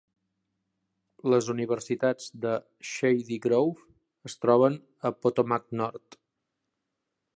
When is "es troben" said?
4.31-4.79